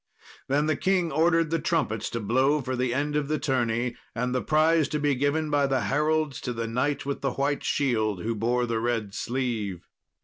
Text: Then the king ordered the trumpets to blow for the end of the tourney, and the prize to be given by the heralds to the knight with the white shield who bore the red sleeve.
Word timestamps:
Then 0.47 0.65
the 0.65 0.75
king 0.75 1.11
ordered 1.11 1.51
the 1.51 1.59
trumpets 1.59 2.09
to 2.09 2.19
blow 2.19 2.59
for 2.63 2.75
the 2.75 2.91
end 2.91 3.15
of 3.15 3.27
the 3.27 3.37
tourney, 3.37 3.95
and 4.15 4.33
the 4.33 4.41
prize 4.41 4.87
to 4.87 4.99
be 4.99 5.13
given 5.13 5.51
by 5.51 5.67
the 5.67 5.81
heralds 5.81 6.41
to 6.41 6.53
the 6.53 6.65
knight 6.65 7.05
with 7.05 7.21
the 7.21 7.33
white 7.33 7.63
shield 7.63 8.23
who 8.23 8.33
bore 8.33 8.65
the 8.65 8.79
red 8.79 9.13
sleeve. 9.13 9.85